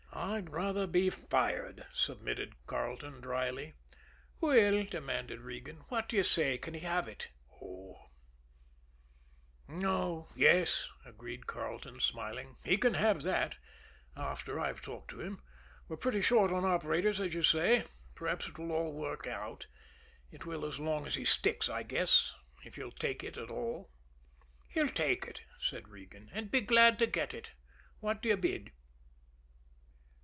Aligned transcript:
"I'd 0.13 0.51
rather 0.51 0.85
be 0.85 1.09
fired," 1.09 1.87
submitted 1.93 2.53
Carleton 2.67 3.21
dryly. 3.21 3.73
"Well," 4.39 4.83
demanded 4.83 5.41
Regan, 5.41 5.77
"what 5.87 6.07
do 6.07 6.15
you 6.15 6.23
say? 6.23 6.59
Can 6.59 6.75
he 6.75 6.81
have 6.81 7.07
it?" 7.07 7.29
"Oh, 7.59 8.05
yes," 10.35 10.89
agreed 11.05 11.47
Carleton, 11.47 11.99
smiling. 11.99 12.57
"He 12.63 12.77
can 12.77 12.93
have 12.95 13.23
that 13.23 13.55
after 14.15 14.59
I've 14.59 14.81
talked 14.81 15.09
to 15.11 15.21
him. 15.21 15.41
We're 15.87 15.97
pretty 15.97 16.21
short 16.21 16.51
of 16.51 16.63
operators, 16.65 17.19
as 17.19 17.33
you 17.33 17.41
say. 17.43 17.85
Perhaps 18.13 18.47
it 18.49 18.59
will 18.59 18.91
work 18.91 19.25
out. 19.25 19.65
It 20.29 20.45
will 20.45 20.65
as 20.65 20.77
long 20.79 21.07
as 21.07 21.15
he 21.15 21.25
sticks, 21.25 21.67
I 21.67 21.81
guess 21.81 22.33
if 22.63 22.75
he'll 22.75 22.91
take 22.91 23.23
it 23.23 23.37
at 23.37 23.49
all." 23.49 23.89
"He'll 24.67 24.89
take 24.89 25.25
it," 25.25 25.41
said 25.59 25.87
Regan, 25.87 26.29
"and 26.31 26.51
be 26.51 26.61
glad 26.61 26.99
to 26.99 27.07
get 27.07 27.33
it. 27.33 27.51
What 28.01 28.21
do 28.21 28.29
you 28.29 28.37
bid?" 28.37 28.71